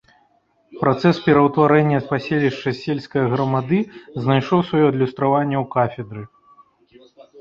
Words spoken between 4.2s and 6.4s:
знайшоў сваё адлюстраванне ў кафедры.